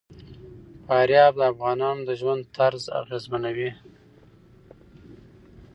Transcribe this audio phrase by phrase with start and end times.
[0.85, 3.69] فاریاب د افغانانو د ژوند طرز اغېزمنوي.